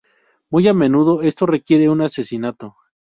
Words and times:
Muy 0.49 0.67
a 0.67 0.73
menudo 0.73 1.21
esto 1.21 1.45
requiere 1.45 1.87
un 1.87 2.01
asesinato. 2.01 2.75